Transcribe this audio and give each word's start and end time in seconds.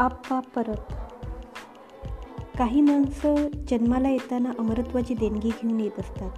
आप्पा 0.00 0.40
परत. 0.40 0.92
काही 2.58 2.80
माणसं 2.80 3.34
जन्माला 3.68 4.08
येताना 4.08 4.50
अमरत्वाची 4.58 5.14
देणगी 5.14 5.48
घेऊन 5.48 5.80
येत 5.80 6.00
असतात. 6.00 6.30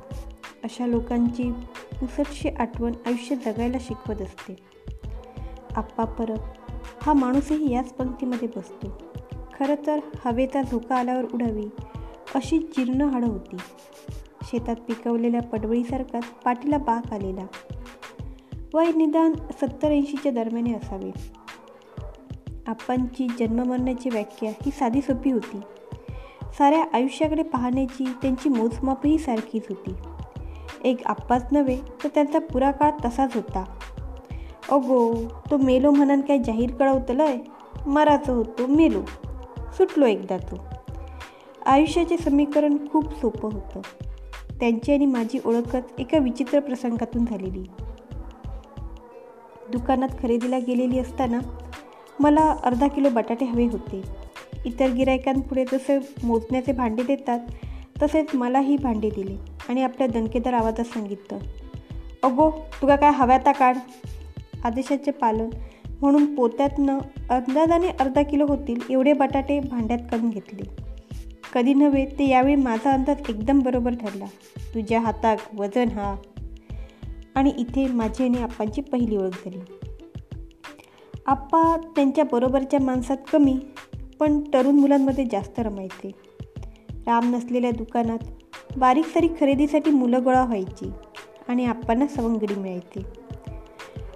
अशा 0.64 0.86
लोकांची 0.86 1.52
पुसटशी 2.00 2.48
आठवण 2.48 2.92
आयुष्य 3.06 3.36
जगायला 3.36 3.76
शिकवत 3.80 4.22
असते. 4.22 4.56
आप्पा 5.76 6.04
परत. 6.04 6.38
हा 7.02 7.12
माणूसही 7.12 7.72
याच 7.72 7.92
पंक्तीमध्ये 7.92 8.48
बसतो. 8.56 9.02
खरं 9.58 9.74
तर 9.86 10.00
हवेचा 10.24 10.62
धोका 10.62 10.96
आल्यावर 10.96 11.24
उडावी 11.34 11.66
अशी 12.34 12.58
जीर्ण 12.58 13.00
हाडं 13.00 13.26
होती. 13.26 13.56
शेतात 14.42 14.76
पिकवलेल्या 14.76 15.42
पडवळीसारखाच 15.42 16.24
पाठीला 16.24 16.78
बाक 16.78 17.12
आलेला. 17.12 17.46
वय 18.74 18.92
निदान 18.92 19.32
सत्तर 19.32 19.88
ऐंशीच्या 19.88 20.32
दरम्याने 20.32 20.74
असावे. 20.74 21.41
आप्पांची 22.66 23.28
जन्ममरणाची 23.38 24.08
व्याख्या 24.08 24.50
ही 24.50 24.70
साधी 24.70 25.00
सोपी 25.00 25.30
होती. 25.30 25.60
साऱ्या 26.58 26.84
आयुष्याकडे 26.92 27.42
पाहण्याची 27.42 28.04
त्यांची 28.22 28.48
मोजमापही 28.48 29.18
सारखीच 29.18 29.62
होती. 29.68 29.94
एक 30.84 31.06
आप्पाच 31.06 31.46
नव्हे 31.52 31.78
तर 32.04 32.08
त्यांचा 32.14 32.38
पुरा 32.38 32.70
काळ 32.70 32.90
तसाच 33.04 33.34
होता. 33.34 33.64
अगो 34.70 35.14
तो 35.50 35.56
मेलो 35.56 35.90
म्हणून 35.90 36.20
काय 36.20 36.38
जाहीर 36.38 36.74
कळवतलंय? 36.74 37.38
मराचं 37.86 38.32
होतो 38.32 38.66
मेलो. 38.66 39.02
सुटलो 39.76 40.06
एकदा 40.06 40.36
तो. 40.36 40.56
आयुष्याचे 41.66 42.16
समीकरण 42.16 42.76
खूप 42.92 43.04
सोपं 43.20 43.48
होतं. 43.52 43.80
त्यांची 44.60 44.92
आणि 44.92 45.06
माझी 45.06 45.38
ओळखच 45.44 45.82
एका 45.98 46.18
विचित्र 46.18 46.60
प्रसंगातून 46.60 47.24
झालेली. 47.24 47.64
दुकानात 49.72 50.08
खरेदीला 50.22 50.58
गेलेली 50.58 50.98
असताना 50.98 51.38
मला 52.20 52.54
अर्धा 52.64 52.88
किलो 52.88 53.08
बटाटे 53.10 53.44
हवे 53.44 53.66
होते. 53.66 54.02
इतर 54.64 54.88
गिरायकांपुढे 54.88 55.64
जसे 55.72 55.98
मोजण्याचे 56.24 56.72
भांडे 56.72 57.02
देतात 57.02 57.38
तसेच 58.02 58.34
मलाही 58.34 58.76
भांडे 58.76 59.10
दिले 59.10 59.36
आणि 59.68 59.82
आपल्या 59.82 60.06
दणकेदार 60.06 60.52
आवाजात 60.52 60.84
सांगितलं 60.84 61.38
अगो 62.22 62.50
तुका 62.82 62.96
काय 62.96 63.10
हव्याता 63.10 63.52
काढ. 63.52 63.76
आदेशाचे 64.64 65.10
पालन 65.10 65.50
म्हणून 66.00 66.34
पोत्यातनं 66.34 66.98
अंदाजाने 67.30 67.88
अर्धा 67.88 68.22
किलो 68.22 68.46
होतील 68.46 68.80
एवढे 68.90 69.12
बटाटे 69.12 69.60
भांड्यात 69.60 69.98
काढून 70.10 70.30
घेतले. 70.30 70.62
कधी 71.54 71.74
नव्हे 71.74 72.04
ते 72.06 72.28
यावेळी 72.28 72.54
माझा 72.54 72.92
अंदाज 72.92 73.16
एकदम 73.28 73.60
बरोबर 73.60 73.94
ठरला. 73.94 74.24
तुझ्या 74.74 75.00
हातात 75.00 75.36
वजन 75.54 75.88
हा. 75.88 76.16
आणि 77.34 77.52
इथे 77.58 77.86
माझी 77.86 78.24
आणि 78.24 78.42
आप्पांची 78.42 78.80
पहिली 78.80 79.16
ओळख 79.16 79.30
झाली. 79.30 79.81
आप्पा 81.26 81.76
त्यांच्या 81.96 82.24
बरोबरच्या 82.32 82.80
माणसात 82.80 83.16
कमी 83.32 83.58
पण 84.20 84.40
तरुण 84.40 84.74
मुलांमध्ये 84.74 85.24
जास्त 85.32 85.60
रमायचे. 85.60 86.10
राम 87.06 87.34
नसलेल्या 87.34 87.70
दुकानात 87.70 88.18
बारीक 88.76 89.06
सारीक 89.06 89.40
खरेदीसाठी 89.40 89.90
मुलं 89.90 90.24
गोळा 90.24 90.44
व्हायची 90.44 90.90
आणि 91.48 91.66
आप्पांना 91.66 92.06
सवंगडी 92.06 92.54
मिळायची. 92.54 93.02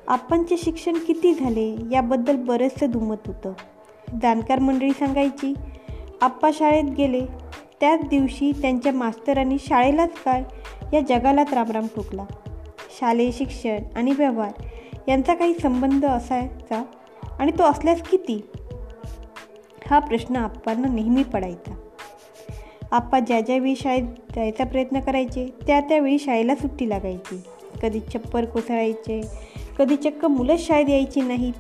आप्पांचे 0.09 0.57
शिक्षण 0.57 0.93
किती 0.93 1.35
झाले 1.35 1.77
याबद्दल 1.93 2.37
बरंचसं 2.37 2.91
दुमत 2.91 3.17
होतं. 3.27 3.53
जाणकार 4.23 4.59
मंडळी 4.59 4.91
सांगायची 4.91 5.55
आप्पा 6.21 6.51
शाळेत 6.55 6.85
गेले 6.85 7.27
त्याच 7.81 8.01
दिवशी 8.09 8.53
त्यांच्या 8.53 8.93
मास्तरांनी 8.93 9.57
शाळेलाच 9.61 10.23
काय 10.25 10.45
या 10.93 11.01
जगालाच 11.01 11.55
रामराम 11.55 11.87
ठोकला. 11.87 12.25
शालेय 13.01 13.31
शिक्षण 13.31 13.79
आणि 13.97 14.13
व्यवहार 14.13 14.53
यांचा 15.09 15.35
काही 15.35 15.55
संबंध 15.55 16.05
असायचा? 16.05 16.83
आणि 17.39 17.53
तो 17.59 17.63
असल्यास 17.63 18.03
किती? 18.03 18.49
हा 19.91 19.99
प्रश्न 19.99 20.37
आप्पांना 20.37 20.89
नेहमी 20.89 21.23
पडायचा. 21.23 21.75
आप्पा 22.91 23.21
ज्या 23.21 23.41
ज्यावेळी 23.41 23.77
शाळेत 23.77 24.03
जायचा 24.35 24.65
प्रयत्न 24.65 25.01
करायचे 25.01 25.55
त्या 25.67 25.81
त्यावेळी 25.81 26.19
शाळेला 26.19 26.55
सुट्टी 26.55 26.89
लागायची. 26.89 27.43
कधी 27.83 28.01
छप्पर 28.15 28.45
कोसळायचे 28.45 29.21
कधी 29.79 29.97
चक्क 29.97 30.25
मुलंच 30.25 30.67
शाळेत 30.67 30.89
यायची 30.89 31.21
नाहीत. 31.21 31.53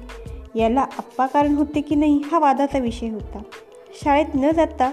याला 0.57 0.81
आप्पा 0.81 1.27
कारण 1.27 1.55
होते 1.55 1.81
की 1.81 1.95
नाही 1.95 2.23
हा 2.33 2.39
वादाचा 2.39 2.79
विषय 2.79 3.09
होता. 3.09 3.43
शाळेत 4.05 4.27
न 4.35 4.51
जाता 4.51 4.93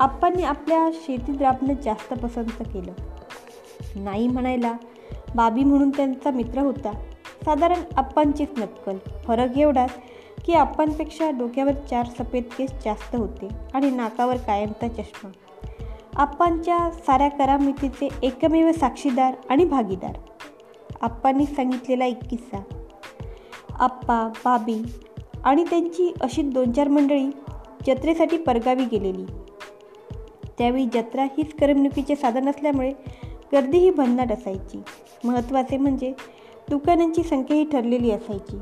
आप्पांनी 0.00 0.42
आपल्या 0.42 0.90
शेतीत 0.94 1.42
राबणं 1.42 1.74
जास्त 1.84 2.14
पसंत 2.14 2.60
केलं. 2.60 2.92
नाही 3.96 4.28
म्हणायला 4.28 4.72
बाबी 5.34 5.64
म्हणून 5.64 5.90
त्यांचा 5.90 6.30
मित्र 6.30 6.60
होता. 6.60 6.92
साधारण 7.44 7.80
आप्पांचीच 7.96 8.48
नक्कल. 8.58 8.96
फरक 9.24 9.58
एवढाच 9.58 9.90
की 10.44 10.52
आप्पांपेक्षा 10.52 11.30
डोक्यावर 11.30 11.72
चार 11.72 12.06
सफेद 12.06 12.44
केस 12.58 12.72
जास्त 12.84 13.16
होते 13.16 13.48
आणि 13.74 13.90
नाकावर 13.90 14.36
कायमचा 14.36 14.88
चष्मा. 14.88 15.30
आप्पांच्या 16.16 16.90
साऱ्या 16.90 17.28
करामितीचे 17.28 18.08
एकमेव 18.22 18.72
साक्षीदार 18.72 19.34
आणि 19.48 19.64
भागीदार. 19.64 20.18
आप्पांनी 21.00 21.46
सांगितलेला 21.46 22.04
एक 22.04 22.24
किस्सा. 22.30 22.58
आप्पा 23.78 24.28
बाबी 24.44 24.82
आणि 25.44 25.64
त्यांची 25.64 26.14
अशी 26.20 26.42
दोन 26.42 26.72
चार 26.72 26.88
मंडळी 26.88 27.26
जत्रेसाठी 27.86 28.36
परगावी 28.36 28.84
गेलेली. 28.84 29.24
त्यावेळी 30.58 30.86
जत्रा 30.86 31.24
हीच 31.24 31.54
करमणुकीचे 31.54 32.16
साधन 32.16 32.48
असल्यामुळे 32.48 32.92
गर्दीही 33.52 33.90
भन्नाट 33.90 34.32
असायची. 34.32 34.82
महत्त्वाचे 35.24 35.76
म्हणजे 35.76 36.12
दुकानांची 36.70 37.22
संख्याही 37.22 37.64
ठरलेली 37.64 38.10
असायची. 38.10 38.56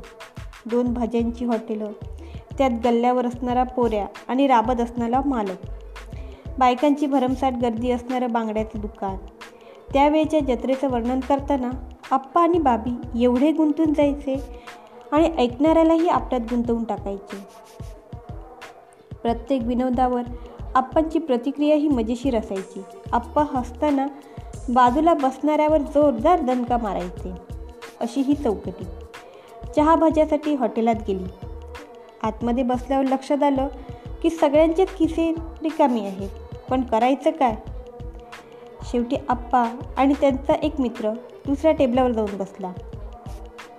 दोन 0.67 0.93
भाज्यांची 0.93 1.45
हॉटेलं 1.45 1.91
त्यात 2.57 2.71
गल्ल्यावर 2.85 3.25
असणारा 3.25 3.63
पोऱ्या 3.63 4.05
आणि 4.27 4.47
राबत 4.47 4.81
असणारा 4.81 5.21
मालक. 5.25 5.67
बायकांची 6.59 7.05
भरमसाठ 7.05 7.53
गर्दी 7.61 7.91
असणारं 7.91 8.31
बांगड्याचं 8.31 8.79
दुकान. 8.79 9.15
त्यावेळेच्या 9.93 10.39
जत्रेचं 10.39 10.89
वर्णन 10.89 11.19
करताना 11.19 11.69
आप्पा 12.11 12.41
आणि 12.41 12.59
बाबी 12.59 13.23
एवढे 13.23 13.51
गुंतून 13.51 13.93
जायचे 13.93 14.43
आणि 15.11 15.31
ऐकणाऱ्यालाही 15.37 16.07
आपल्यात 16.07 16.41
गुंतवून 16.41 16.83
टाकायचे. 16.83 17.37
प्रत्येक 19.21 19.61
विनोदावर 19.63 20.21
आप्पांची 20.75 21.19
प्रतिक्रिया 21.19 21.75
ही 21.75 21.87
मजेशीर 21.87 22.37
असायची. 22.37 22.81
आप्पा 23.11 23.43
हसताना 23.53 24.07
बाजूला 24.69 25.13
बसणाऱ्यावर 25.13 25.77
जोरदार 25.77 26.39
दणका 26.39 26.77
मारायचे. 26.77 27.31
अशी 28.01 28.21
ही 28.21 28.33
चौकटी. 28.33 28.85
चहा 29.75 29.95
भाज्यासाठी 29.95 30.55
हॉटेलात 30.55 30.95
गेली. 31.07 31.47
आतमध्ये 32.23 32.63
बसल्यावर 32.63 33.05
लक्षात 33.05 33.43
आलं 33.43 33.67
की 34.23 34.29
सगळ्यांचेच 34.29 34.89
किसे 34.89 35.35
रिकामी 35.63 36.01
आहेत. 36.01 36.29
पण 36.69 36.81
करायचं 36.81 37.31
काय? 37.31 37.55
शेवटी 38.83 39.15
आप्पा 39.29 39.77
आणि 39.97 40.13
त्यांचा 40.13 40.53
एक 40.53 40.79
मित्र 40.79 41.11
दुसऱ्या 41.45 41.71
टेबलावर 41.71 42.11
जाऊन 42.11 42.37
बसला. 42.37 42.71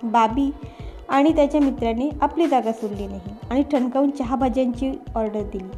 बाबी 0.03 0.51
आणि 1.09 1.35
त्याच्या 1.35 1.61
मित्राने 1.61 2.09
आपली 2.21 2.47
जागा 2.47 2.71
सोडली 2.71 3.07
नाही 3.07 3.35
आणि 3.49 3.63
ठणकावून 3.63 4.09
चहा 4.09 4.35
भाज्यांची 4.35 4.91
ऑर्डर 5.15 5.41
दिली. 5.41 5.69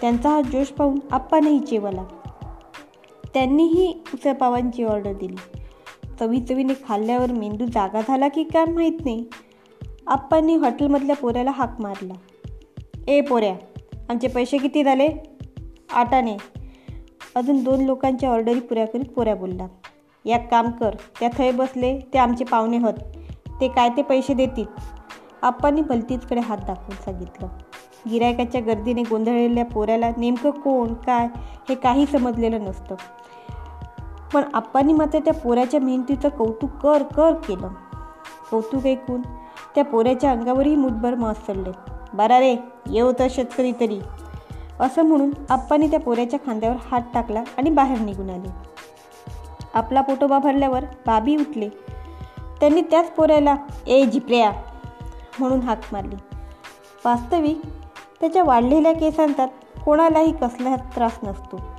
त्यांचा 0.00 0.30
हा 0.30 0.40
जोश 0.40 0.66
पाहून 0.66 0.98
आप्पानेही 1.10 1.58
जेवला 1.58 2.04
त्यांनीही 3.34 4.02
उसळपावांची 4.14 4.84
ऑर्डर 4.84 5.12
दिली. 5.12 5.36
चवीचवीने 6.22 6.72
खाल्ल्यावर 6.88 7.32
मेंदू 7.32 7.66
जागा 7.66 8.00
झाला 8.00 8.28
की 8.28 8.42
काय 8.44 8.64
माहीत 8.64 9.04
नाही. 9.04 9.26
आप्पांनी 10.06 10.56
हॉटेलमधल्या 10.56 11.16
पोऱ्याला 11.16 11.50
हाक 11.50 11.80
मारला. 11.80 12.14
ए 13.08 13.20
पोऱ्या 13.20 13.54
आमचे 14.08 14.28
पैसे 14.28 14.58
किती 14.58 14.84
झाले? 14.84 15.08
आटाने 15.94 16.36
अजून 17.34 17.62
दोन 17.64 17.80
लोकांच्या 17.80 18.30
ऑर्डरी 18.30 18.60
पुऱ्या 18.60 18.86
करीत 18.86 19.04
पोऱ्या 19.04 19.36
बोलला. 19.36 19.66
या 20.24 20.38
काम 20.38 20.70
कर 20.70 20.94
त्या 21.20 21.28
थय 21.38 21.50
बसले 21.50 21.98
ते 21.98 22.18
आमचे 22.18 22.44
पाहुणे 22.44 22.78
होत. 22.78 22.94
ते 23.60 23.68
काय 23.68 23.88
ते 23.88 24.02
पैसे 24.02 24.34
देतील. 24.34 24.66
आप्पांनी 25.42 25.82
भलतीचकडे 25.82 26.40
हात 26.40 26.58
दाखवून 26.58 27.02
सांगितलं. 27.04 27.48
गिरायकाच्या 28.10 28.60
गर्दीने 28.60 29.02
गोंधळलेल्या 29.02 29.64
पोऱ्याला 29.64 30.10
नेमकं 30.16 30.50
कोण 30.50 30.94
काय 30.94 31.28
हे 31.68 31.74
काही 31.74 32.06
समजलेलं 32.06 32.64
नसतं. 32.64 32.94
पण 34.34 34.42
आप्पांनी 34.54 34.92
मात्र 34.92 35.18
त्या 35.18 35.34
पोऱ्याच्या 35.34 35.80
मेहनतीचं 35.80 36.28
कौतुक 36.28 36.70
कर 36.70 37.02
कर 37.02 37.34
केलं. 37.34 37.68
कौतुक 38.50 38.86
ऐकून 38.86 39.22
त्या 39.74 39.84
पोऱ्याच्या 39.84 40.30
अंगावरही 40.30 40.76
मुठभर 40.76 41.14
मास 41.14 41.46
चढले. 41.46 41.70
बरा 42.14 42.38
रे 42.38 42.56
ये 42.90 43.12
तर 43.18 43.26
शेतकरी 43.30 43.72
तरी. 43.72 44.00
असं 44.80 45.02
म्हणून 45.02 45.30
आप्पांनी 45.50 45.86
त्या 45.86 46.00
पोऱ्याच्या 46.00 46.38
खांद्यावर 46.46 46.76
हात 46.90 47.00
टाकला 47.14 47.42
आणि 47.58 47.70
बाहेर 47.70 47.98
निघून 47.98 48.30
आले. 48.30 48.48
आपला 49.74 50.00
पोटोबा 50.00 50.38
भरल्यावर 50.38 50.84
बाबी 51.06 51.36
उठले. 51.36 51.68
त्यांनी 52.60 52.80
त्याच 52.80 53.10
पोऱ्याला 53.10 53.56
ए 53.86 54.06
झिपऱ्या 54.06 54.52
म्हणून 55.38 55.60
हाक 55.60 55.80
मारली. 55.92 56.16
वास्तविक 57.04 57.60
त्याच्या 58.20 58.44
वाढलेल्या 58.44 58.92
केसांचा 58.92 59.46
कोणालाही 59.84 60.32
कसला 60.32 60.76
त्रास 60.76 61.18
नसतो. 61.22 61.71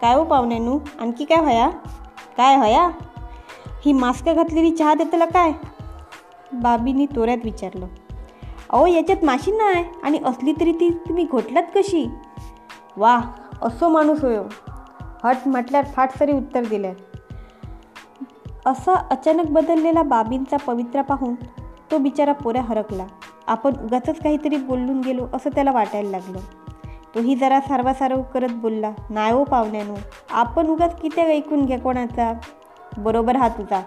काय 0.00 0.14
हो 0.14 0.24
पाहुण्यानू? 0.24 0.78
आणखी 1.00 1.24
काय 1.24 1.44
हया 1.44 1.68
काय 2.36 2.56
हया 2.56 2.88
ही 3.84 3.92
मास्क 3.92 4.28
घातलेली 4.28 4.70
चहा 4.70 4.94
देतला 4.94 5.24
काय? 5.24 5.52
बाबींनी 6.52 7.06
तोऱ्यात 7.06 7.38
विचारलं. 7.44 7.86
अहो 8.70 8.86
याच्यात 8.86 9.24
माशी 9.24 9.50
नाही 9.50 9.84
आणि 10.02 10.18
असली 10.24 10.52
तरी 10.52 10.72
ती 10.72 10.90
तुम्ही 11.08 11.24
घोटलात 11.24 11.62
कशी? 11.74 12.06
वा 12.96 13.20
असो 13.62 13.88
माणूस 13.88 14.24
होयो 14.24 14.42
हो. 14.42 14.48
हट 15.24 15.36
म्हटल्यावर 15.46 15.86
फाट 15.86 16.18
सरी 16.18 16.32
उत्तर 16.32 16.64
दिलं 16.64 16.92
असा 18.66 18.94
अचानक 19.10 19.46
बदललेला 19.46 20.02
बाबींचा 20.02 20.56
पवित्रा 20.56 21.02
पाहून 21.02 21.34
तो 21.90 21.98
बिचारा 21.98 22.32
पोऱ्या 22.32 22.62
हरकला. 22.62 23.06
आपण 23.46 23.76
उगाच 23.84 24.08
काहीतरी 24.08 24.56
बोलून 24.56 25.00
गेलो 25.00 25.26
असं 25.34 25.50
त्याला 25.50 25.72
वाटायला 25.72 26.10
लागलं. 26.10 26.38
तोही 27.16 27.34
जरा 27.34 27.60
सारवासारव 27.60 28.22
करत 28.22 28.48
बोलला. 28.52 28.90
नाही 29.10 29.32
हो 29.32 29.44
पाहुण्यानो 29.44 29.94
आपण 30.30 30.66
उगाच 30.66 31.00
किती 31.00 31.20
ऐकून 31.20 31.64
घ्या 31.64 31.78
कोणाचा? 31.78 32.32
बरोबर 32.98 33.36
हा 33.36 33.48
तुझा. 33.48 33.82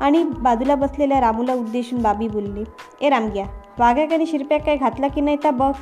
आणि 0.00 0.22
बाजूला 0.22 0.74
बसलेल्या 0.74 1.20
रामूला 1.20 1.54
उद्देशून 1.54 2.02
बाबी 2.02 2.28
बोलली 2.28 2.64
ए 3.00 3.08
रामग्या 3.08 3.44
वाघ्याक 3.78 4.12
आणि 4.12 4.26
शिरप्या 4.26 4.58
काय 4.58 4.76
घातला 4.76 5.08
की 5.08 5.20
नाही 5.20 5.36
तर 5.44 5.50
बघ. 5.50 5.72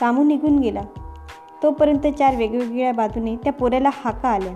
रामू 0.00 0.24
निघून 0.24 0.58
गेला. 0.58 0.80
तोपर्यंत 1.62 2.06
चार 2.06 2.36
वेगवेगळ्या 2.36 2.92
बाजूने 2.92 3.36
त्या 3.36 3.52
पोऱ्याला 3.52 3.90
हाका 4.04 4.28
आल्या. 4.28 4.52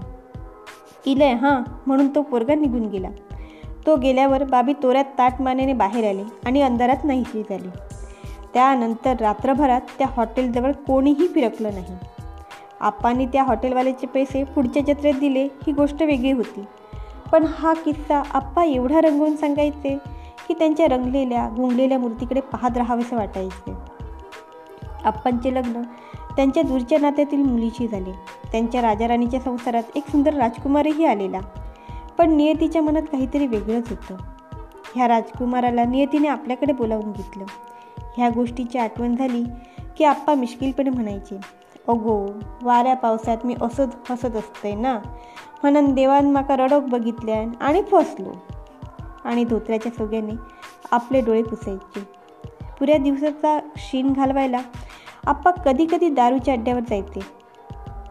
इलय 1.06 1.32
हां 1.32 1.70
म्हणून 1.86 2.14
तो 2.14 2.22
पोरगा 2.22 2.54
निघून 2.54 2.86
गेला. 2.86 3.08
तो 3.86 3.96
गेल्यावर 3.96 4.44
बाबी 4.44 4.72
तोऱ्यात 4.72 5.04
ताट 5.18 5.40
मानेने 5.40 5.72
बाहेर 5.72 6.08
आले 6.08 6.22
आणि 6.46 6.62
अंधारात 6.62 7.04
नाहीशी 7.04 7.42
झाली. 7.42 7.68
त्यानंतर 8.54 9.16
रात्रभरात 9.20 9.80
त्या 9.98 10.06
हॉटेलजवळ 10.16 10.72
कोणीही 10.72 11.28
फिरकलं 11.28 11.74
नाही. 11.74 11.96
आप्पांनी 12.80 13.26
त्या 13.26 13.42
हॉटेलवाल्याचे 13.42 14.06
पैसे 14.06 14.44
पुढच्या 14.44 14.82
जत्रेत 14.82 15.14
दिले 15.14 15.44
ही 15.44 15.72
गोष्ट 15.72 16.02
वेगळी 16.02 16.32
होती. 16.32 16.64
पण 17.32 17.44
हा 17.58 17.72
किस्सा 17.72 18.22
आप्पा 18.32 18.64
एवढा 18.64 19.00
रंगवून 19.00 19.36
सांगायचे 19.36 19.98
की 20.48 20.54
त्यांच्या 20.54 20.86
रंगलेल्या 20.86 21.48
गुंगलेल्या 21.56 21.98
मूर्तीकडे 21.98 22.40
पाहत 22.40 22.76
राहावेसे 22.76 23.16
वाटायचे. 23.16 23.72
आप्पांचे 25.04 25.54
लग्न 25.54 25.82
त्यांच्या 26.36 26.62
दूरच्या 26.62 26.98
नात्यातील 26.98 27.38
मुलीशी 27.38 27.88
झाले. 27.88 28.12
त्यांच्या 28.52 28.82
राजाराणीच्या 28.82 29.40
संसारात 29.40 29.82
एक 29.94 30.06
सुंदर 30.06 30.34
राजकुमारही 30.34 31.04
आलेला. 31.04 31.40
पण 32.18 32.32
नियतीच्या 32.32 32.82
मनात 32.82 33.02
काहीतरी 33.02 33.46
वेगळंच 33.46 33.90
होतं. 33.90 34.16
ह्या 34.94 35.08
राजकुमाराला 35.08 35.84
नियतीने 35.84 36.28
आपल्याकडे 36.28 36.72
बोलावून 36.72 37.12
घेतलं. 37.12 37.44
ह्या 38.16 38.28
गोष्टीची 38.28 38.78
आठवण 38.78 39.16
झाली 39.16 39.44
की 39.96 40.04
आप्पा 40.04 40.34
मिश्किलपणे 40.34 40.90
म्हणायचे 40.90 41.36
अगो 41.88 42.30
वाऱ्या 42.62 42.96
पावसात 42.96 43.36
मी 43.44 43.56
असंच 43.62 43.96
हसत 44.10 44.36
असते 44.36 44.74
ना? 44.74 44.98
म्हणून 45.62 45.94
देवान 45.94 46.30
माका 46.30 46.56
रडोक 46.56 46.82
बघितल्यान 46.82 47.52
आणि 47.60 47.82
फसलो. 47.82 48.32
आणि 49.24 49.44
धोत्र्याच्या 49.44 49.92
सोग्याने 49.92 50.32
आपले 50.90 51.20
डोळे 51.20 51.42
पुसायचे. 51.42 52.00
पुऱ्या 52.78 52.98
दिवसाचा 52.98 53.58
शीण 53.76 54.12
घालवायला 54.12 54.58
आप्पा 55.26 55.50
कधी 55.50 55.86
कधी 55.86 56.08
दारूच्या 56.08 56.54
अड्ड्यावर 56.54 56.80
जायचे. 56.80 57.20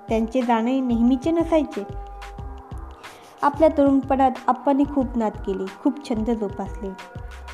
त्यांचे 0.09 0.41
जाणे 0.41 0.79
नेहमीचे 0.79 1.31
नसायचे. 1.31 1.83
आपल्या 3.41 3.69
तरुणपणात 3.77 4.31
आप्पांनी 4.47 4.83
खूप 4.95 5.17
नाद 5.17 5.31
केले 5.31 5.65
खूप 5.83 6.09
छंद 6.09 6.29
जोपासले. 6.29 6.89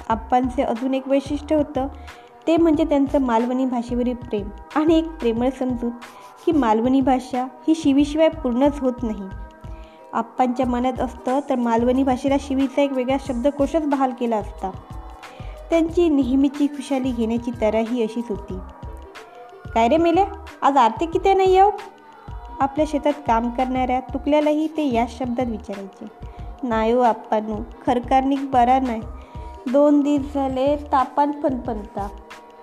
आप्पांचे 0.10 0.63
अजून 0.63 0.94
एक 0.94 1.07
वैशिष्ट्य 1.07 1.56
होतं 1.56 1.88
ते 2.50 2.57
म्हणजे 2.57 2.84
त्यांचं 2.84 3.22
मालवणी 3.22 3.66
भाषेवरील 3.66 4.16
प्रेम 4.16 4.50
आणि 4.75 4.98
एक 4.98 5.07
प्रेमळ 5.07 5.50
समजूत 5.60 5.92
की 6.46 6.51
मालवणी 6.51 7.01
भाषा 7.01 7.46
ही 7.68 7.75
शिवीशिवाय 7.75 8.30
पूर्णच 8.30 8.80
होत 8.80 8.94
नाही. 9.04 9.24
आप्पांच्या 10.13 10.66
मनात 10.66 11.00
असतं 11.00 11.40
तर 11.50 11.56
मालवणी 11.56 12.04
भाषेला 12.04 12.36
शिवीचा 12.40 12.81
एक 12.81 12.92
वेगळा 12.92 13.18
शब्दकोशच 13.28 13.88
बहाल 13.88 14.12
केला 14.19 14.38
असता. 14.38 14.72
त्यांची 15.69 16.10
नेहमीची 16.10 16.68
खुशाली 16.68 17.12
घेण्याची 17.12 17.51
तराही 17.62 18.04
अशीच 18.04 18.25
होती. 18.30 18.57
काय 19.74 19.88
रे 19.88 19.98
मेल्या 19.98 20.25
आज 20.62 20.78
आर्थिक 20.78 21.10
किती 21.10 21.34
नाही 21.34 21.54
येऊ 21.54 21.69
आपल्या 22.60 22.86
शेतात 22.88 23.13
काम 23.28 23.50
करणाऱ्या 23.50 24.00
तुकल्यालाही 24.00 24.68
ते 24.68 24.94
याच 24.94 25.18
शब्दात 25.19 25.46
विचारायचे. 25.46 26.06
नाही 26.63 26.92
हो 26.92 27.01
आप्पानू 27.01 27.56
खरकारनिक 27.88 28.51
बरा 28.51 28.80
नाही. 28.80 29.01
दोन 29.72 30.01
दिवस 30.01 30.34
झाले 30.34 30.75
तापान 30.75 31.31
फनफनता 31.31 32.07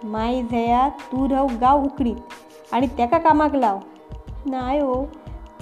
माय 0.07 0.43
झया 0.43 0.89
तू 0.89 1.29
राहू 1.29 1.49
गाव 1.61 1.85
उकडीत 1.85 2.17
आणि 2.73 2.87
त्याका 2.87 3.19
कामाक 3.19 3.55
लाव? 3.55 3.79
नाही 4.47 4.81
हो 4.81 5.05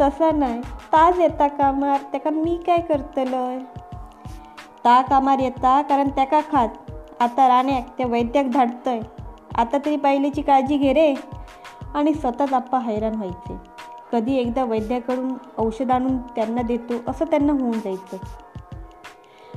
तसं 0.01 0.39
नाही. 0.39 0.61
ताज 0.61 1.21
येता 1.21 1.49
कामार 1.49 2.01
त्याका 2.13 2.31
मी 2.31 2.61
काय 2.67 2.81
करतलय? 2.81 3.59
ता 4.85 5.03
कामार 5.03 5.39
येता 5.39 5.83
कारण 5.83 6.09
त्याका 6.09 6.41
खात? 6.53 6.69
आता 7.21 7.49
राण्याक 7.49 7.87
त्या 7.99 8.07
वैद्याक 8.07 8.51
धाडतय. 8.51 9.01
आता 9.55 9.77
तरी 9.85 9.97
पहिलेची 9.97 10.43
काळजी 10.43 10.77
घे 10.77 10.93
रे. 10.93 11.15
आणि 11.95 12.15
स्वतःच 12.15 12.53
आप्पा 12.53 12.79
हैराण 12.79 13.15
व्हायचे. 13.15 13.57
कधी 14.13 14.37
एकदा 14.37 14.65
वैद्याकडून 14.65 15.33
औषध 15.59 15.91
आणून 15.91 16.19
त्यांना 16.19 16.63
देतो 16.63 17.11
असं 17.11 17.25
त्यांना 17.25 17.53
होऊन 17.53 17.73
जायचं. 17.73 18.17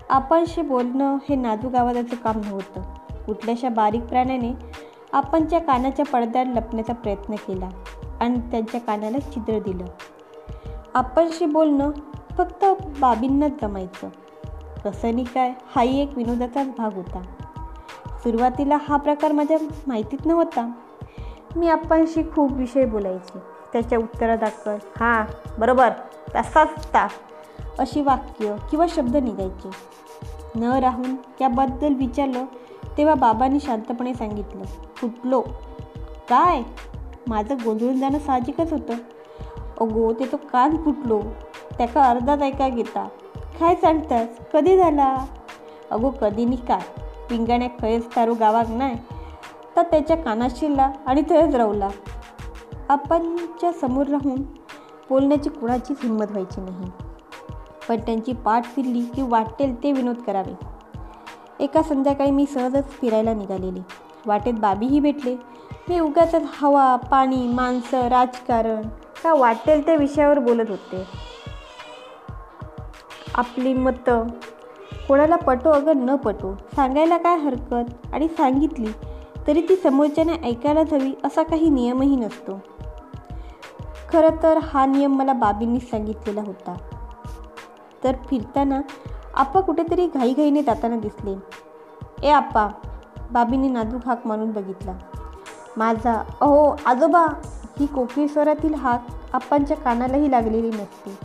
आपणशी 0.10 0.62
बोलणं 0.62 1.18
हे 1.30 1.36
नाजूक 1.36 1.76
आवाजाचं 1.76 2.16
काम 2.16 2.42
नव्हतं. 2.50 2.82
कुठल्याशा 3.28 3.70
बारीक 3.70 4.04
प्राण्याने 4.04 4.54
आपणच्या 5.14 5.60
कानाच्या 5.60 6.06
पडद्यात 6.06 6.46
लपण्याचा 6.50 6.94
प्रयत्न 6.94 7.36
केला 7.36 7.70
आणि 8.22 8.40
त्यांच्या 8.40 8.80
कानाला 8.80 9.20
छिद्र 9.20 9.60
दिलं. 9.60 9.86
आपणशी 10.94 11.46
बोलणं 11.46 11.92
फक्त 12.38 12.66
बाबींनाच 13.00 13.52
जमायचं. 13.62 14.10
कसं 14.86 15.24
काय? 15.24 15.54
हाही 15.76 16.02
एक 16.02 16.18
विनोदाचाच 16.18 16.68
भाग 16.78 16.94
होता. 16.94 17.22
सुरुवातीला 18.08 18.78
हा 18.82 18.98
प्रकार 18.98 19.32
माझ्या 19.32 19.58
माहितीत 19.88 20.26
नव्हता. 20.26 20.72
मी 21.56 21.70
आपणशी 21.70 22.24
खूप 22.24 22.52
विषय 22.54 22.86
बोलायचे. 22.86 23.40
त्याच्या 23.74 24.00
उत्तरादाखल 24.00 24.76
हां 24.76 25.26
बरोबर 25.60 25.90
तसाच 26.36 26.88
ता 26.88 27.08
अशी 27.80 28.02
वाक्य 28.02 28.56
किंवा 28.72 28.86
शब्द 28.90 29.16
निघायचे. 29.16 29.70
न 30.56 30.64
राहून 30.64 31.16
त्याबद्दल 31.16 31.94
विचारलं 31.94 32.46
तेव्हा 32.98 33.16
बाबांनी 33.16 33.60
शांतपणे 33.60 34.14
सांगितलं 34.14 34.64
फुटलो. 34.96 35.42
काय? 36.30 36.64
माझं 37.28 37.56
गोंधळून 37.56 38.00
जाणं 38.00 38.20
साहजिकच 38.20 38.74
होतं. 38.74 38.94
अगो 39.82 40.14
ते 40.14 40.26
तो 40.32 40.38
कान 40.38 40.78
फुटलो. 40.78 41.22
त्याका 41.78 42.04
अर्धात 42.04 42.38
ऐका 42.38 42.70
घेता. 42.70 43.08
काय 43.60 43.76
सांगतास? 43.76 44.28
कधी 44.54 44.78
झाला? 44.78 45.26
अगो 45.92 46.10
कधी 46.10 46.46
नाही 46.46 46.66
काय 46.66 46.82
पिंगाण्या 47.30 47.68
खयच 47.82 48.16
तारू 48.16 48.34
गावाक 48.34 48.70
नाही 48.70 48.96
तर 49.76 49.82
त्याच्या 49.82 50.18
कानात 50.18 50.50
शिरला 50.56 50.92
आणि 51.06 51.22
थंयच 51.30 51.56
रावला. 51.56 51.90
आपणच्या 52.90 53.72
समोर 53.72 54.08
राहून 54.08 54.42
बोलण्याची 55.10 55.50
कुणाचीच 55.50 55.98
हिंमत 56.04 56.26
व्हायची 56.30 56.62
नाही. 56.62 56.92
पण 57.90 57.96
त्यांची 57.98 58.34
पाठ 58.34 58.64
फिरली 58.64 59.02
की 59.02 59.22
वाटेल 59.22 59.84
ते 59.84 59.92
विनोद 59.92 60.16
करावे. 60.16 60.77
एका 61.60 61.82
संध्याकाळी 61.82 62.32
मी 62.32 62.46
सहजच 62.46 62.88
फिरायला 62.88 63.34
निघालेली. 63.34 63.80
वाटेत 64.26 64.54
बाबीही 64.54 65.00
भेटले. 65.00 65.36
मी 65.90 66.00
उगाच 66.00 66.36
हवा 66.46 66.96
पाणी 66.96 67.48
माणसं 67.48 68.08
राजकारण 68.08 68.82
का 69.24 69.34
वाटेल 69.34 69.86
त्या 69.86 69.96
विषयावर 69.96 70.40
बोलत 70.40 70.70
होते. 70.70 71.04
आपली 73.36 73.74
मतं 73.74 74.28
कोणाला 75.08 75.36
पटो 75.36 75.70
अगर 75.70 75.94
न 75.94 76.16
पटो 76.16 76.56
सांगायला 76.76 77.18
काय 77.18 77.38
हरकत 77.38 78.14
आणि 78.14 78.28
सांगितली 78.28 78.92
तरी 79.48 79.62
ती 79.62 79.76
समोरच्याने 79.76 80.34
ऐकायलाच 80.34 80.94
हवी 80.94 81.14
असा 81.24 81.44
काही 81.44 81.70
नियमही 81.70 82.16
नसतो. 82.16 82.60
खरं 84.10 84.44
तर 84.44 84.58
हा 84.58 84.86
नियम 84.86 85.16
मला 85.16 85.34
बाबींनी 85.34 85.80
सांगितलेला 85.80 86.42
होता. 86.42 86.76
तर 88.04 88.16
फिरताना 88.30 88.82
आप्पा 89.38 89.62
कुठेतरी 89.62 90.08
घाईघाईने 90.08 90.62
जाताना 90.64 90.96
दिसले. 90.98 91.36
ए 92.28 92.30
आप्पा 92.32 92.68
बाबीने 93.32 93.70
नाजूक 93.70 94.02
हाक 94.06 94.28
मारून 94.28 94.52
बघितला. 94.52 94.94
माझा 95.78 96.24
अहो 96.42 96.76
आजोबा 96.86 97.26
ही 97.80 97.86
कोकणी 97.86 98.28
स्वरातील 98.28 98.74
हाक 98.74 99.08
आप्पांच्या 99.34 99.78
कानालाही 99.78 100.32
लागलेली 100.32 100.70
नसते. 100.70 101.18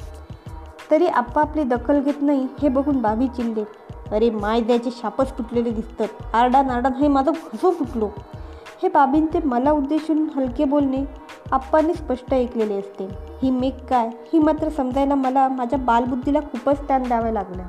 तरी 0.90 1.07
आप्पा 1.07 1.40
आपली 1.40 1.62
दखल 1.62 2.00
घेत 2.00 2.23
नाही 2.23 2.47
हे 2.62 2.69
बघून 2.69 3.00
बाबी 3.02 3.28
चिल्ले 3.28 3.64
अरे 4.11 4.31
माय 4.31 4.61
द्याचे 4.61 4.90
शापच 4.90 5.33
तुटलेले 5.38 5.71
दिसतात. 5.71 6.35
आरडा 6.35 6.62
नारडा 6.62 6.88
हे 6.99 7.09
माझं 7.09 7.33
घसो 7.33 7.71
फुटलो. 7.71 8.09
हे 8.83 8.88
बाबींचे 8.88 9.40
मला 9.45 9.71
उद्देशून 9.71 10.28
हलके 10.37 10.64
बोलणे 10.64 11.04
आप्पांनी 11.52 11.95
स्पष्ट 11.95 12.35
ऐकलेले 12.35 12.78
असते. 12.78 13.09
ही 13.42 13.50
मेक 13.50 13.85
काय? 13.90 14.09
ही 14.33 14.38
मात्र 14.38 14.69
समजायला 14.69 15.14
मला 15.14 15.49
माझ्या 15.49 15.78
बालबुद्धीला 15.78 16.40
खूपच 16.40 16.88
ताण 16.88 17.02
द्यावं 17.02 17.31
लागलं. 17.31 17.62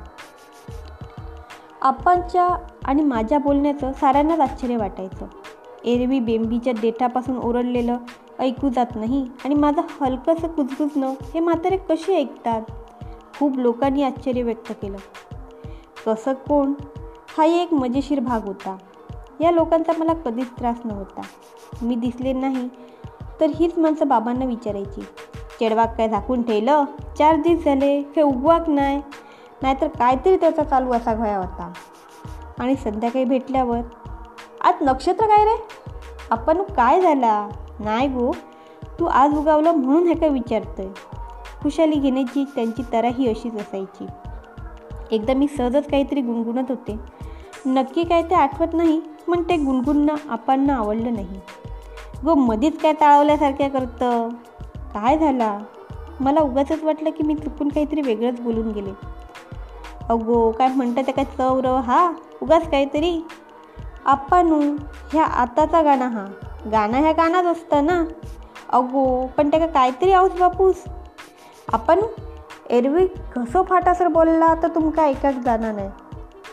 आप्पांच्या 1.84 2.48
आणि 2.84 3.02
माझ्या 3.02 3.38
बोलण्याचं 3.38 3.92
साऱ्यांनाच 3.92 4.40
आश्चर्य 4.40 4.76
वाटायचं. 4.76 5.26
एरवी 5.84 6.20
बेंबीच्या 6.20 6.72
देठापासून 6.80 7.38
ओरडलेलं 7.38 7.96
ऐकू 8.38 8.68
जात 8.68 8.86
नाही 8.94 9.26
आणि 9.44 9.54
माझं 9.54 9.82
हलकंसं 10.00 10.46
कुजकुजणं 10.48 11.14
हे 11.34 11.40
म्हातारे 11.40 11.76
कसे 11.76 12.16
ऐकतात? 12.16 12.62
खूप 13.38 13.58
लोकांनी 13.58 14.02
आश्चर्य 14.02 14.42
व्यक्त 14.42 14.72
केलं. 14.72 14.96
कसं 16.06 16.32
कोण? 16.32 16.72
हाही 17.38 17.62
एक 17.62 17.74
मजेशीर 17.74 18.20
भाग 18.20 18.44
होता. 18.44 18.76
या 19.40 19.50
लोकांचा 19.50 19.92
मला 19.98 20.12
कधीच 20.12 20.50
त्रास 20.58 20.76
नव्हता. 20.84 21.20
मी 21.82 21.94
दिसले 21.94 22.32
नाही 22.32 22.68
तर 23.40 23.46
हीच 23.54 23.78
माणसं 23.78 24.08
बाबांना 24.08 24.44
विचारायची. 24.44 25.00
चेडवाक 25.60 25.96
काय 25.96 26.08
झाकून 26.08 26.42
ठेवलं? 26.42 26.84
चार 27.18 27.36
दिवस 27.36 27.64
झाले 27.64 27.98
हे 27.98 28.22
उगवाक 28.22 28.70
नाही. 28.70 29.02
नाहीतर 29.64 29.86
काहीतरी 29.86 30.36
त्याचा 30.36 30.64
चालू 30.64 30.92
असा 30.92 31.14
घ्या 31.14 31.36
होता. 31.36 31.72
आणि 32.58 32.76
संध्याकाळी 32.76 33.24
भेटल्यावर? 33.24 33.80
आज 34.60 34.74
नक्षत्र 34.80 35.26
काय 35.26 35.44
रे? 35.44 35.68
आपण 36.30 36.62
काय 36.62 37.00
झाला? 37.00 37.48
नाही 37.78 38.08
गो. 38.08 38.32
तू 39.00 39.04
आज 39.04 39.38
उगावलं 39.38 39.72
म्हणून 39.72 40.08
हे 40.08 40.14
काय 40.14 40.28
विचारतोय? 40.28 40.86
खुशाली 41.62 41.94
घेण्याची 41.94 42.44
त्यांची 42.44 42.82
तराही 42.92 43.28
अशीच 43.28 43.54
असायची. 43.54 44.06
एकदा 45.10 45.34
मी 45.34 45.48
सहजच 45.48 45.90
काहीतरी 45.90 46.20
गुणगुणत 46.20 46.64
होते. 46.68 46.98
नक्की 47.66 48.04
काय 48.04 48.22
ते 48.22 48.34
आठवत 48.34 48.68
नाही 48.72 49.00
पण 49.00 49.42
ते 49.42 49.56
गुणगुणणं 49.56 50.14
आपांना 50.28 50.76
आवडलं 50.76 51.14
नाही. 51.14 51.40
गो 52.24 52.34
मधीच 52.34 52.80
काय 52.80 52.92
टाळवल्यासारख्या 52.92 53.70
करतं? 53.70 54.28
काय 54.94 55.18
झाला? 55.18 55.58
मला 56.20 56.40
उगाच 56.40 56.82
वाटलं 56.82 57.10
की 57.10 57.22
मी 57.22 57.34
चुकून 57.34 57.68
काहीतरी 57.68 58.00
वेगळंच 58.00 58.40
बोलून 58.40 58.70
गेले. 58.70 59.23
अगो 60.10 60.50
काय 60.50 60.68
म्हणतं 60.68 61.02
त्या 61.02 61.14
काय 61.14 61.24
चौरव? 61.24 61.76
हा 61.76 62.12
उगाच 62.42 62.70
काहीतरी. 62.70 63.26
आप्पानू 64.06 64.60
ह्या 65.12 65.24
आताचा 65.24 65.82
गाणं 65.82 66.08
हा. 66.08 66.26
गाणं 66.72 66.98
ह्या 66.98 67.12
गाणाच 67.12 67.44
असतं 67.44 67.86
ना. 67.86 68.04
अगो 68.68 69.26
पण 69.36 69.50
त्या 69.50 69.66
काहीतरी 69.66 70.12
आहोत 70.12 70.30
बापूस. 70.40 70.84
आपण 71.72 72.00
एरवी 72.70 73.06
कसं 73.06 73.62
फाटासर 73.62 74.08
बोलला 74.08 74.54
तर 74.54 74.68
तुमका 74.68 75.02
ऐकाक 75.02 75.34
जाणार 75.34 75.74
नाही. 75.74 75.90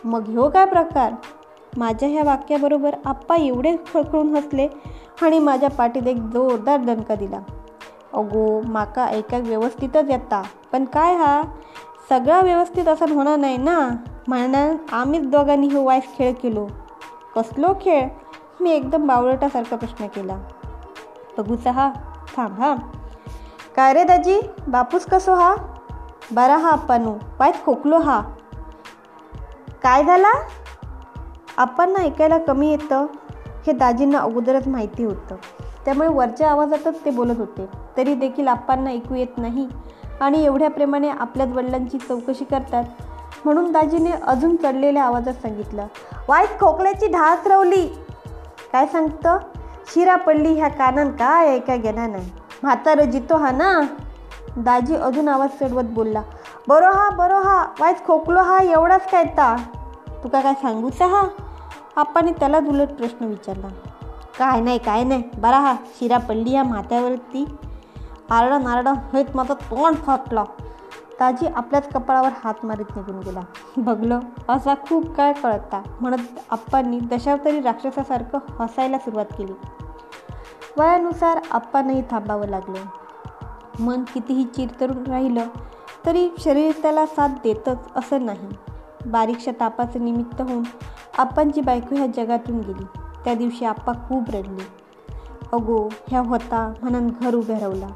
मग 0.04 0.30
ह्यो 0.30 0.50
काय 0.50 0.66
प्रकार? 0.66 1.14
माझ्या 1.78 2.10
ह्या 2.10 2.24
वाक्याबरोबर 2.24 2.96
आप्पा 3.06 3.36
एवढे 3.36 3.76
खळखळून 3.94 4.36
हसले 4.36 4.68
आणि 5.22 5.40
माझ्या 5.40 5.70
पाठीत 5.70 6.08
एक 6.08 6.18
जोरदार 6.18 6.78
दणका 6.78 7.16
दिला. 7.16 7.40
अगो 8.14 8.62
माका 8.62 9.06
ऐकाक 9.06 9.42
व्यवस्थितच 9.42 10.10
येता. 10.10 10.44
पण 10.72 10.86
काय 10.86 11.16
हा? 11.16 11.42
सगळा 12.12 12.42
व्यवस्थित 12.42 12.88
असं 12.88 13.14
होणार 13.14 13.36
नाही 13.36 13.58
ना? 13.58 13.90
म्हणणार 14.28 14.76
आम्हीच 14.92 15.30
दोघांनी 15.30 15.68
हो 15.68 15.84
वाईस 15.84 16.04
खेळ 16.18 16.34
केलो. 16.34 16.68
कसलो 17.36 17.74
खेळ? 17.82 18.08
मी 18.62 18.72
एकदम 18.72 19.08
बावळटासारखा 19.08 19.76
प्रश्न 19.76 20.08
केला. 20.08 20.38
बघूचा 21.38 21.72
हा 21.72 21.92
थांब 22.38 22.60
हा. 22.60 22.76
काय 23.76 23.94
रे 23.94 24.04
दाजी? 24.04 24.40
बापूस 24.68 25.06
कसो 25.06 25.34
हा? 25.34 25.56
बरा 26.32 26.58
हा 26.58 26.70
अप्पानू. 26.70 27.14
वाईट 27.40 27.56
खोकलो 27.66 27.98
हा. 27.98 28.22
काय 29.84 30.04
झाला? 30.04 30.32
आपण 31.58 31.96
ऐकायला 31.96 32.38
कमी 32.38 32.72
येतं. 32.72 33.06
हे 33.68 33.72
दाजींना 33.72 34.20
अगोदरच 34.20 34.68
माहिती 34.68 35.04
होतं. 35.04 35.36
त्यामुळे 35.86 36.10
वरच्या 36.10 36.52
आवाजातच 36.52 37.06
ते 37.06 37.10
बोलत 37.10 37.38
होते. 37.38 37.66
तरी 37.98 38.16
देखील 38.16 38.48
आप्पांना 38.48 38.90
ऐकू 38.90 39.16
येत 39.16 39.38
नाही. 39.38 39.68
आणि 40.22 40.44
एवढ्या 40.46 40.70
प्रेमाने 40.70 41.10
आपल्याच 41.10 41.52
वडिलांची 41.52 41.98
चौकशी 41.98 42.46
करतात. 42.46 42.84
म्हणून 43.46 43.72
दाजीने 43.72 44.12
अजून 44.28 44.56
चढलेल्या 44.56 45.04
आवाजात 45.04 45.34
सांगितलं 45.34 45.88
वाईट 46.28 46.60
खोकल्याची 46.60 47.08
ढास 47.08 47.48
रवली. 47.48 47.86
काय 48.72 48.86
सांगतं? 48.86 49.38
शिरा 49.94 50.16
पडली 50.16 50.54
ह्या 50.54 50.68
कानान 50.70 51.12
काय 51.12 51.50
ऐका 51.50 51.76
घेणार 51.76 52.10
नाही 52.10 52.30
म्हातारं 52.64 53.10
जितो 53.12 53.38
हा 53.38 53.52
ना? 53.52 53.72
दाजी 54.58 54.96
अजून 54.96 55.28
आवाज 55.28 55.50
चढवत 55.60 55.90
बोलला 55.94 56.22
बरो 56.68 56.92
हा 56.94 57.10
बरो 57.10 57.40
हा 57.42 57.62
वाईस 57.80 58.04
खोकलो 58.06 58.42
हा 58.42 58.60
एवढाच 58.64 59.10
काय 59.12 59.24
ता? 59.38 59.56
तुका 60.24 60.42
काय 60.42 60.54
सांगूचा 60.62 61.06
हा? 61.08 61.22
आप्पाने 61.98 62.32
त्याला 62.32 62.58
उलट 62.68 62.90
प्रश्न 62.90 63.26
विचारला 63.26 63.68
काय 64.40 64.60
नाही 64.62 64.78
काय 64.78 65.04
नाही 65.04 65.24
बरा 65.38 65.60
हा 65.60 65.74
शिरा 66.00 66.18
पडली 66.18 66.50
ह्या 66.50 66.64
माथ्यावरती 66.64 67.46
आरडा 68.32 68.58
नारडा 68.58 68.92
होत 68.92 69.26
माझा 69.36 69.54
तोंड 69.54 69.96
फाटला. 69.96 70.44
ताजी 71.20 71.48
आपल्याच 71.56 71.90
कपाळावर 71.94 72.30
हात 72.44 72.54
मारीत 72.64 72.86
निघून 72.96 73.20
गेला. 73.20 73.40
बघलं 73.78 74.20
असा 74.50 74.74
खूप 74.74 75.16
काय 75.16 75.34
कळता 75.34 75.82
म्हणत 76.02 76.40
आप्पांनी 76.52 77.00
दशावतरी 77.00 77.62
राक्षसासारखं 77.62 78.38
हसायला 78.60 78.98
सुरुवात 78.98 79.26
केली. 79.38 79.52
वयानुसार 80.78 81.40
आप्पांनाही 81.52 82.02
थांबावं 82.12 82.48
लागलं. 82.48 82.78
मन 83.80 84.04
कितीही 84.14 84.44
चिरतरून 84.44 85.04
राहिलं 85.04 85.46
तरी 86.06 86.30
शरीर 86.40 86.72
त्याला 86.82 87.06
साथ 87.06 87.30
देतच 87.44 87.78
असं 87.96 88.26
नाही. 88.26 88.50
बारीकशा 89.06 89.52
तापाचं 89.60 90.06
निमित्त 90.06 90.42
होऊन 90.42 90.64
आप्पांची 91.18 91.62
बायको 91.62 91.96
ह्या 91.96 92.08
जगातून 92.08 92.60
गेली. 92.60 92.84
त्या 93.26 93.34
दिवशी 93.34 93.66
आप्पा 93.66 93.94
खूप 93.94 94.24
रडले. 94.28 94.68
अगो 95.54 95.90
ह्या 96.08 96.20
होता 96.20 96.74
म्हणून 96.82 97.08
घर 97.22 97.36
उभे 97.36 97.60
राहला. 97.60 97.88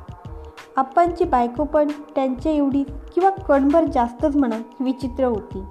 आप्पांची 0.76 1.24
बायको 1.24 1.64
पण 1.64 1.88
त्यांच्या 1.88 2.52
एवढी 2.52 2.84
किंवा 2.84 3.30
कणभर 3.30 3.84
जास्तच 3.84 4.36
म्हणा 4.36 4.58
विचित्र 4.80 5.24
होती. 5.24 5.62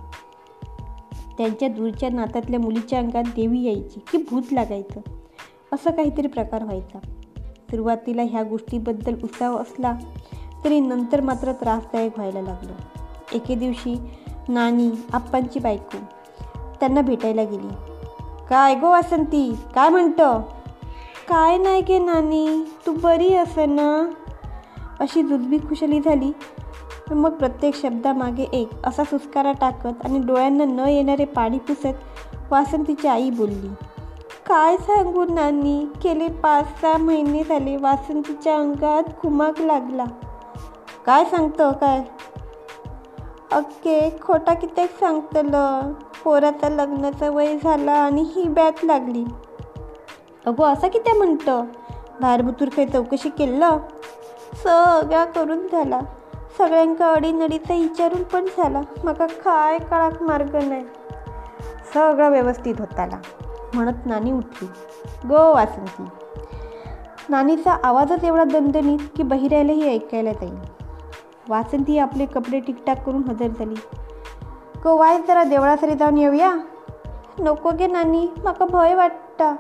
त्यांच्या 1.39 1.69
दूरच्या 1.69 2.09
नात्यातल्या 2.11 2.61
मुलीच्या 2.61 2.99
अंगात 2.99 3.25
देवी 3.25 3.63
यायची 3.63 4.01
की 4.13 4.19
भूत 4.31 4.43
लागायचं 4.53 5.01
असं 5.73 5.91
काहीतरी 5.91 6.27
प्रकार 6.27 6.63
व्हायचा. 6.63 6.99
सुरुवातीला 7.71 8.23
ह्या 8.23 8.43
गोष्टीबद्दल 8.43 9.15
उत्साह 9.25 9.57
असला 9.57 9.93
तरी 10.65 10.81
नंतर 10.81 11.21
मात्र 11.21 11.53
त्रासदायक 11.53 12.13
व्हायला 12.17 12.41
लागलं. 12.41 12.73
एके 13.33 13.55
दिवशी 13.55 13.99
नानी 14.49 14.91
आप्पांची 15.13 15.59
बायको 15.59 15.99
त्यांना 16.81 17.01
भेटायला 17.01 17.45
गेली. 17.45 17.69
काय 18.49 18.75
गो 18.75 18.91
वासंती? 18.91 19.55
काय 19.75 19.89
म्हणतं? 19.89 20.41
काय 21.29 21.59
नाही 21.59 21.83
गे 21.83 21.99
नानी 21.99 22.49
तू 22.87 22.93
बरी 22.93 23.35
असं 23.35 23.77
ना 23.77 24.11
अशी 25.01 25.23
जुजबी 25.23 25.59
खुशली 25.59 26.01
झाली. 26.01 26.33
मग 27.11 27.31
प्रत्येक 27.31 27.75
शब्दामागे 27.75 28.43
एक 28.43 28.69
असा 28.87 29.05
सुस्कारा 29.05 29.53
टाकत 29.53 30.05
आणि 30.05 30.19
डोळ्यांना 30.19 30.65
न 30.65 30.79
येणारे 30.79 31.25
पाणी 31.25 31.59
पुसत 31.59 32.51
वासंतीची 32.51 33.09
आई 33.09 33.31
बोलली 33.31 33.69
काय 34.47 34.77
सांगू 34.77 35.25
नानी 35.25 35.87
गेले 36.05 36.29
पाच 36.29 36.81
सहा 36.81 36.97
महिने 36.97 37.45
झाले 37.45 37.77
वासंतीच्या 37.77 38.57
अंगात 38.57 39.03
खुमाक 39.21 39.61
लागला. 39.61 40.05
काय 41.07 41.25
सांगतं 41.25 41.73
काय? 41.73 42.03
अक्के 43.53 44.19
खोटा 44.23 44.55
कित्याक 44.55 44.89
सांगतलं. 45.01 45.93
पोराचा 46.25 46.69
लग्नाचा 46.69 47.31
वय 47.31 47.57
झाला 47.65 47.93
आणि 47.93 48.25
ही 48.37 48.49
बॅत 48.49 48.85
लागली. 48.85 49.25
अगो 50.47 50.63
असं 50.63 50.89
किती 50.89 51.13
म्हणतं? 51.13 51.65
भारबुतूर 52.21 52.69
काही 52.69 52.89
चौकशी 52.89 53.29
केलं 53.29 53.79
सगळा 54.55 55.25
करून 55.25 55.67
झाला. 55.73 56.01
सगळ्यांका 56.59 57.13
अडीनडीचा 57.13 57.75
विचारून 57.75 58.23
पण 58.23 58.45
झाला. 58.45 58.81
म्हाका 58.81 59.27
काय 59.27 59.79
काळाक 59.79 60.23
मार्ग 60.23 60.55
नाही. 60.55 60.85
सगळा 61.95 62.29
व्यवस्थित 62.29 62.75
होताला. 62.79 63.19
म्हणत 63.75 64.07
नानी 64.07 64.33
उठली. 64.33 64.67
गो 65.29 65.55
वासंती. 65.55 66.05
नानीचा 67.29 67.77
आवाजच 67.85 68.25
एवढा 68.25 68.45
दणदणीत 68.45 68.99
की 69.17 69.23
बहिरायलाही 69.23 69.89
ऐकायला 69.95 70.33
जाईल 70.33 70.57
वासंती 71.49 71.99
आपले 71.99 72.27
कपडे 72.27 72.61
टिकटाक 72.61 73.07
करून 73.07 73.23
हजर 73.29 73.49
झाली. 73.49 73.75
गो 74.85 74.97
वाय 74.97 75.19
जरा 75.29 75.45
देवळासरी 75.45 75.95
जाऊन 75.95 76.19
येऊया. 76.19 76.55
नको 77.39 77.71
गे 77.79 77.87
नानी 77.87 78.29
म्हाका 78.43 78.65
भय 78.65 78.95
वाटता. 78.95 79.55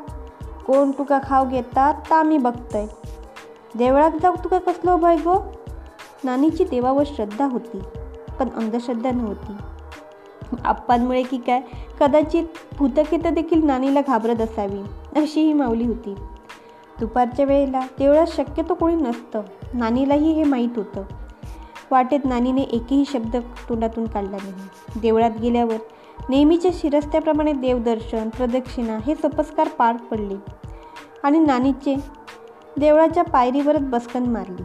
कोण 0.67 0.91
तुका 0.91 1.19
खाव 1.29 1.45
घेतात 1.45 1.95
ता 1.95 2.23
मी 2.23 2.39
बघतय. 2.39 2.87
देवळात 3.77 4.11
जाऊ 4.23 4.35
तुका 4.45 4.59
कसलो 4.59 4.97
भय 4.97 5.17
गो? 5.17 5.53
नानीची 6.25 6.65
देवावर 6.65 7.03
श्रद्धा 7.07 7.49
होती 7.53 7.79
पण 8.39 8.49
अंधश्रद्धा 8.51 9.11
नव्हती. 9.11 9.53
आप्पांमुळे 10.65 11.23
की 11.23 11.37
काय 11.37 11.61
कदाचित 12.01 12.45
भूतकेत 12.79 13.27
देखील 13.27 13.67
नानीला 13.67 14.01
घाबरत 14.07 14.41
असावी 14.41 14.81
अशी 15.17 15.41
ही 15.41 15.53
माऊली 15.53 15.87
होती. 15.87 16.15
दुपारच्या 17.01 17.47
वेळेला 17.47 17.81
देवळात 17.81 18.27
शक्यतो 18.27 18.75
कोणी 18.75 18.95
नसतं 18.95 19.43
नानीलाही 19.75 20.33
हे 20.33 20.45
माहीत 20.45 20.69
होतं. 20.77 21.03
वाटेत 21.91 22.21
नानीने 22.25 22.63
एकही 22.63 23.05
शब्द 23.13 23.37
तोंडातून 23.69 24.07
काढला 24.07 24.37
नाही. 24.37 25.01
देवळात 25.01 25.31
गेल्यावर 25.43 25.77
नेहमीच्या 26.29 26.71
शिरस्त्याप्रमाणे 26.75 27.53
देवदर्शन 27.53 28.29
प्रदक्षिणा 28.29 28.99
हे 29.07 29.15
सपस्कार 29.15 29.69
पार 29.69 29.97
पडले. 29.97 30.35
आणि 31.23 31.39
नानीचे 31.39 32.24
देवळाच्या 32.79 33.25
पायरीवरच 33.25 33.83
बसकन 33.83 34.27
मारली. 34.27 34.63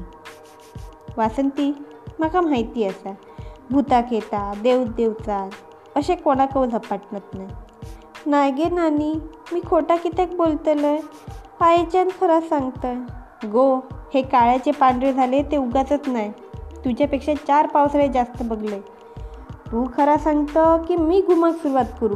वासंती 1.17 1.71
म्हाका 2.19 2.41
माहिती 2.41 2.83
असा 2.83 3.13
भूताक 3.71 4.13
येता 4.13 4.51
देव 4.63 4.83
देवचा 4.83 5.49
असे 5.95 6.15
कोणाकव 6.15 6.65
झपाटणत 6.65 7.33
नाही 7.33 7.47
नागे 8.25 8.69
नानी 8.69 9.13
मी 9.53 9.61
खोटा 9.69 9.95
कित्याक 9.95 10.29
बोलतलंय? 10.29 10.99
आईच्यान 11.59 12.07
खरं 12.21 12.39
सांगतंय 12.39 12.95
गो 13.47 13.75
हे 14.13 14.21
काळ्याचे 14.21 14.71
पांढरे 14.71 15.13
झाले 15.13 15.43
ते 15.43 15.57
उगाचच 15.57 16.09
नाही. 16.09 16.31
तुझ्यापेक्षा 16.85 17.33
चार 17.47 17.67
पावसाळे 17.67 18.07
जास्त 18.07 18.43
बघले. 18.43 18.79
तू 19.71 19.87
खरा 19.97 20.17
सांगतं 20.17 20.83
की 20.87 20.95
मी 20.95 21.21
घुमाक 21.21 21.55
सुरुवात 21.55 21.85
करू. 22.01 22.15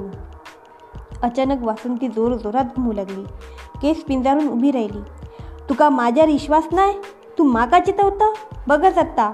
अचानक 1.23 1.63
वासंती 1.63 2.07
जोर 2.07 2.33
जोरात 2.33 2.63
घुमू 2.63 2.91
लागली. 2.91 3.23
केस 3.81 4.03
पिंजारून 4.03 4.47
उभी 4.47 4.71
राहिली. 4.71 5.00
तुका 5.70 5.89
माझ्यावर 5.89 6.32
विश्वास 6.32 6.63
नाही? 6.72 6.93
तू 7.38 7.43
माका 7.43 7.79
चितवता? 7.79 8.34
बघच 8.67 8.98
आता 8.98 9.32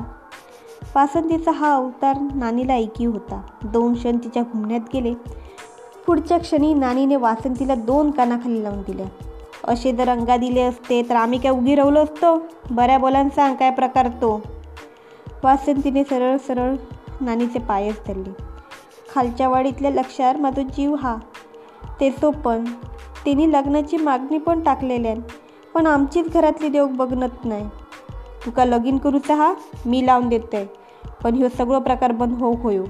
वासंतीचा 0.96 1.52
हा 1.52 1.76
अवतार 1.76 2.18
नानीला 2.36 2.74
ऐकी 2.74 3.06
होता. 3.06 3.42
दोन 3.64 3.94
क्षण 3.94 4.18
तिच्या 4.18 4.44
घुमण्यात 4.44 4.80
गेले. 4.94 5.14
पुढच्या 6.06 6.38
क्षणी 6.38 6.74
नानीने 6.74 7.16
वासंतीला 7.16 7.76
दोन 7.76 8.12
कानाखाली 8.12 8.64
लावून 8.64 8.82
दिल्या. 8.82 9.06
असे 9.64 9.92
जर 9.92 10.10
अंगा 10.10 10.38
दिले 10.38 10.62
असते 10.62 11.02
तर 11.10 11.16
आम्ही 11.16 11.40
काय 11.40 11.52
उगी 11.52 11.76
रवलो 11.76 12.00
असतो? 12.00 12.48
बऱ्या 12.72 12.98
बोलांचा 12.98 13.36
सांग 13.36 13.56
काय 13.56 13.72
प्रकार 13.72 14.08
तो? 14.08 14.42
वासंतीने 15.44 16.04
सरळ 16.04 16.38
सरळ 16.38 16.76
नानीचे 17.22 17.60
पायच 17.60 18.00
धरले. 18.08 18.44
खालच्या 19.16 19.50
वाडीतल्या 19.50 19.92
लक्षावर 19.92 20.38
माझा 20.38 20.62
जीव 20.62 20.96
हा. 20.96 21.18
ते 22.00 22.10
पण 22.46 22.66
तिने 23.26 23.52
लग्नाची 23.52 23.98
मागणी 23.98 24.38
पण 24.38 24.60
टाकलेल्या 24.60 25.16
पण 25.76 25.88
आमचीच 25.88 26.34
घरातली 26.34 26.70
देव 26.70 26.88
बघणत 26.88 27.46
नाही. 27.46 27.68
तुका 28.46 28.66
लगीन 28.66 28.98
करूचा 28.98 29.36
हा 29.36 29.54
मी 29.86 30.06
लावून 30.06 30.30
देते 30.30 30.64
पण 31.24 31.36
ह्यो 31.36 31.50
सगळं 31.50 31.80
प्रकार 31.80 32.12
बंद 32.12 32.38
हो 32.40 32.52
होयो. 32.54 32.86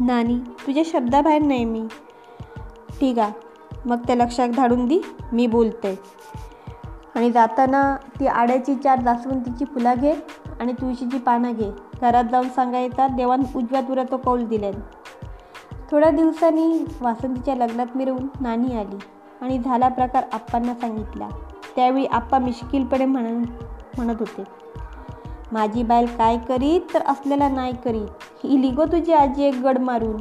नानी 0.00 0.38
तुझ्या 0.66 0.82
शब्दाबाहेर 0.86 1.42
नाही 1.42 1.64
मी. 1.64 1.86
ठीक 3.00 3.18
आहे 3.18 3.78
मग 3.86 4.06
त्या 4.06 4.16
लक्षात 4.16 4.48
धाडून 4.48 4.86
दी 4.86 5.00
मी 5.32 5.46
बोलते 5.46 5.94
आणि 7.16 7.30
जाताना 7.30 7.82
ती 8.20 8.26
आड्याची 8.26 8.74
चार 8.74 9.00
जास्वंतीची 9.00 9.64
फुला 9.64 9.94
घे 9.94 10.12
आणि 10.60 10.72
तुळशीची 10.72 11.18
पानं 11.18 11.52
घे. 11.52 11.70
घरात 12.00 12.24
जाऊन 12.24 12.48
सांगायचा 12.48 13.06
देवान 13.08 13.42
उजव्या 13.56 13.80
तुरा 13.80 14.02
तो 14.10 14.16
कौल 14.16 14.44
दिल्यान. 14.44 14.80
थोड्या 15.90 16.10
दिवसांनी 16.10 16.84
वासंतीच्या 17.00 17.54
लग्नात 17.56 17.96
मिरवून 17.96 18.26
नानी 18.40 18.76
आली 18.76 18.98
आणि 19.40 19.58
झाला 19.58 19.88
प्रकार 19.88 20.24
आप्पांना 20.32 20.74
सांगितला. 20.74 21.28
त्यावेळी 21.78 22.06
आप्पा 22.06 22.38
मिश्किलपणे 22.38 23.04
म्हण 23.04 23.44
म्हणत 23.96 24.14
होते 24.18 24.44
माझी 25.52 25.82
बायल 25.82 26.06
काय 26.06 26.38
करीत 26.38 26.80
तर 26.94 27.02
असलेला 27.06 27.48
नाही 27.48 27.72
करीत. 27.84 28.06
ही 28.44 28.60
लिगो 28.62 28.84
तुझी 28.84 29.12
आजी 29.12 29.44
एक 29.44 29.54
गड 29.54 29.78
मारून. 29.78 30.20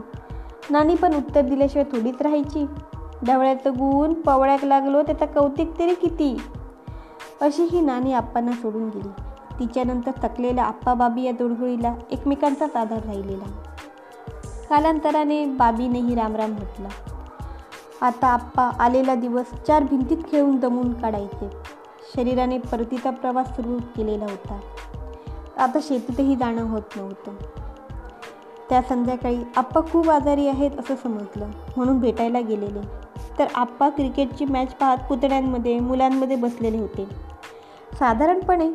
नानी 0.69 0.95
पण 0.95 1.15
उत्तर 1.15 1.41
दिल्याशिवाय 1.41 1.97
थोडीच 1.97 2.21
राहायची. 2.21 2.65
ढवळ्याचं 3.27 3.73
गुण 3.73 4.13
पवळ्याक 4.13 4.65
लागलो 4.65 5.01
त्याचा 5.01 5.25
कौतिक 5.25 5.79
तरी 5.79 5.93
किती? 5.93 6.41
अशी 7.41 7.63
ही 7.63 7.81
नानी 7.81 8.13
आप्पांना 8.13 8.51
सोडून 8.51 8.89
गेली. 8.89 9.09
तिच्यानंतर 9.59 10.11
थकलेल्या 10.23 10.63
आप्पा 10.63 10.93
बाबी 10.93 11.23
या 11.23 11.31
दुडगुळीला 11.31 11.95
एकमेकांचाच 12.11 12.75
आधार 12.75 13.05
राहिलेला. 13.05 13.45
कालांतराने 14.69 15.45
बाबीनेही 15.45 16.15
रामराम 16.15 16.51
म्हटला 16.51 16.89
आता 18.01 18.27
आप्पा 18.27 18.63
आलेला 18.63 19.15
दिवस 19.15 19.45
चार 19.67 19.83
भिंतीत 19.83 20.17
खेळून 20.31 20.55
दमून 20.55 20.93
काढायचे. 20.93 21.49
शरीराने 22.15 22.57
परतीचा 22.57 23.09
प्रवास 23.09 23.55
सुरू 23.55 23.77
केलेला 23.97 24.25
होता. 24.25 24.59
आता 25.57 25.79
शेतीतही 25.81 26.35
जाणं 26.35 26.61
होत 26.61 26.81
नव्हतं. 26.95 27.31
त्या 28.69 28.81
संध्याकाळी 28.81 29.37
आप्पा 29.55 29.81
खूप 29.81 30.09
आजारी 30.09 30.47
आहेत 30.47 30.71
असं 30.79 30.95
समजलं. 31.03 31.47
म्हणून 31.77 31.99
भेटायला 31.99 32.39
गेलेले. 32.39 32.81
तर 33.39 33.47
आप्पा 33.55 33.89
क्रिकेटची 33.89 34.45
मॅच 34.45 34.73
पाहत 34.73 34.97
पुतण्यांमध्ये 35.09 35.79
मुलांमध्ये 35.79 36.35
बसलेले 36.35 36.77
होते. 36.77 37.05
साधारणपणे 37.99 38.71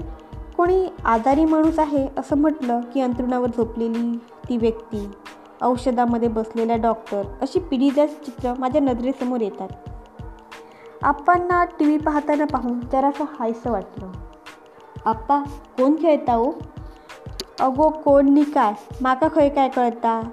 कोणी 0.57 0.87
आजारी 1.05 1.45
माणूस 1.45 1.79
आहे 1.79 2.09
असं 2.19 2.37
म्हटलं 2.37 2.81
की 2.81 3.01
अंतरुणावर 3.01 3.49
झोपलेली 3.49 4.19
ती 4.49 4.57
व्यक्ती. 4.57 5.11
औषधामध्ये 5.63 6.29
बसलेला 6.29 6.77
डॉक्टर 6.77 7.23
अशी 7.41 7.59
पिढीदार 7.59 8.07
चित्र 8.07 8.55
माझ्या 8.59 8.81
नजरेसमोर 8.81 9.41
येतात. 9.41 9.69
आप्पांना 11.03 11.65
टी 11.65 11.85
व्ही 11.85 11.99
पाहताना 11.99 12.45
पाहून 12.45 12.81
जरासं 12.93 13.25
हायसं 13.41 13.71
वाटलं. 13.71 14.13
आप्पा 15.05 15.39
कोण 15.79 15.95
खेळता 15.95 16.33
हो? 16.33 16.53
अगो 17.61 17.89
कोण 17.89 18.29
नी 18.29 18.45
काय? 18.45 18.73
माका 19.01 19.29
खंय 19.35 19.49
काय 19.49 19.69
कळता? 19.69 20.29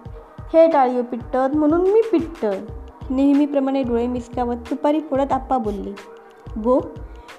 हे 0.54 0.68
डाळयो 0.68 1.04
पिट्टत 1.04 1.56
म्हणून 1.56 1.82
मी 1.82 2.02
पिट्टत. 2.12 2.72
नेहमीप्रमाणे 3.10 3.84
डोळे 3.84 4.08
मिसकावत 4.08 4.56
दुपारी 4.56 5.00
फोडत 5.00 5.32
आप्पा 5.32 5.58
बोलले 5.58 5.92
गो 6.62 6.80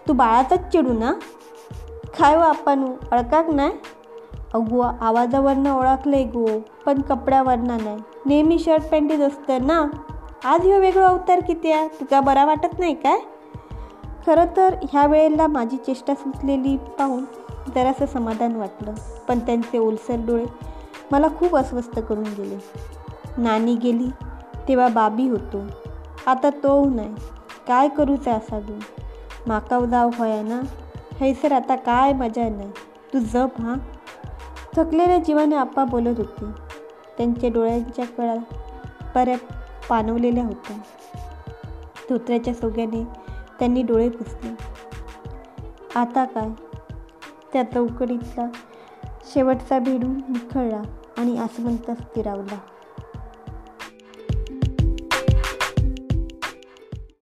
तू 0.09 0.12
बाळातच 0.12 0.72
चिडू 0.72 0.92
ना? 0.92 1.12
खाय 2.14 2.37
व 2.37 2.38
हो 2.38 2.44
आप्पानू? 2.44 2.87
अळकाक 3.12 3.50
नाही 3.50 3.70
अगो 4.54 4.80
आवाजावरनं 5.00 5.74
ओळखलंय 5.74 6.24
गो 6.24 6.46
पण 6.86 7.00
कपड्यावरनं 7.00 7.76
नाही. 7.84 7.98
नेहमी 8.26 8.58
शर्ट 8.58 8.82
पॅन्टीत 8.90 9.18
असतं 9.18 9.66
ना? 9.66 9.86
आज 10.44 10.60
ह्यो 10.60 10.80
वेगळं 10.80 11.06
अवतार 11.06 11.40
किती 11.40 11.72
आहे? 11.72 11.88
तुका 11.88 12.20
बरा 12.20 12.44
वाटत 12.44 12.78
नाही 12.78 12.94
काय? 12.94 13.18
खरं 14.26 14.44
तर 14.56 14.74
ह्या 14.92 15.06
वेळेला 15.06 15.46
माझी 15.46 15.76
चेष्टा 15.76 16.14
सुचलेली 16.14 16.76
पाहून 16.76 17.24
जरासं 17.74 18.06
समाधान 18.06 18.56
वाटलं. 18.56 18.92
पण 19.28 19.38
त्यांचे 19.38 19.78
ओलसर 19.78 20.16
डोळे 20.26 20.44
मला 21.12 21.26
खूप 21.28 21.56
अस्वस्थ 21.56 21.98
करून 21.98 22.24
गेले. 22.24 22.58
नानी 23.38 23.76
गेली 23.76 24.08
तेव्हा 24.68 24.88
बाबी 24.88 25.28
होतो. 25.28 25.62
आता 26.26 26.50
तो 26.50 26.84
नाही. 26.84 27.14
काय 27.68 27.88
करूचा 27.88 28.32
असा 28.32 28.58
गो 28.58 28.78
माकाव 29.46 29.86
जाव 29.86 30.10
होया 30.18 30.42
ना? 30.42 30.60
हैसर 31.20 31.52
आता 31.52 31.76
काय 31.76 32.12
मजा 32.12 32.48
नाही. 32.48 32.70
तू 33.12 33.18
जप 33.18 33.60
हां? 33.60 33.78
थकलेल्या 34.76 35.18
जीवाने 35.18 35.56
आप्पा 35.56 35.85
बोलत 35.85 36.18
होते. 36.18 36.44
त्यांच्या 37.18 37.50
डोळ्यांच्या 37.50 38.04
कळा 38.04 38.35
बऱ्या 39.14 39.37
पानवलेल्या 39.88 40.44
होत्या. 40.44 40.76
धोत्र्याच्या 42.11 42.54
सोग्याने 42.54 43.04
त्यांनी 43.59 43.83
डोळे 43.83 44.09
पुसले. 44.09 44.56
आता 45.94 46.24
काय? 46.24 46.48
त्या 47.52 47.62
चौकडीतला 47.62 48.46
शेवटचा 49.24 49.78
भेडू 49.78 50.06
निखळला 50.06 50.83
आणि 51.18 51.38
आसमंत 51.38 51.90
स्थिरावला. 51.90 52.59